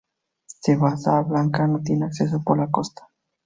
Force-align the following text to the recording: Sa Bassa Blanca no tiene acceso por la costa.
Sa 0.61 0.77
Bassa 0.77 1.21
Blanca 1.21 1.67
no 1.67 1.83
tiene 1.83 2.05
acceso 2.05 2.41
por 2.43 2.57
la 2.57 2.71
costa. 2.71 3.07